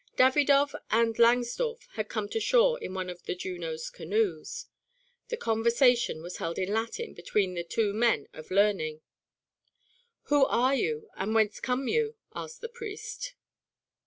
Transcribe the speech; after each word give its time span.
Davidov 0.17 0.73
and 0.89 1.15
Langsdorff 1.19 1.85
had 1.91 2.09
come 2.09 2.27
to 2.29 2.39
shore 2.39 2.79
in 2.83 2.95
one 2.95 3.07
of 3.07 3.21
the 3.25 3.35
JUNO'S 3.35 3.91
canoes. 3.91 4.65
The 5.27 5.37
conversation 5.37 6.23
was 6.23 6.37
held 6.37 6.57
in 6.57 6.73
Latin 6.73 7.13
between 7.13 7.53
the 7.53 7.63
two 7.63 7.93
men 7.93 8.27
of 8.33 8.49
learning. 8.49 9.01
"Who 10.23 10.43
are 10.47 10.73
you 10.73 11.07
and 11.15 11.35
whence 11.35 11.59
come 11.59 11.87
you?" 11.87 12.15
asked 12.33 12.61
the 12.61 12.67
priest. 12.69 13.35